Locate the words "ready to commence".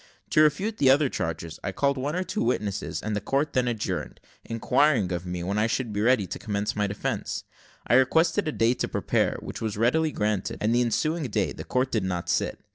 6.01-6.75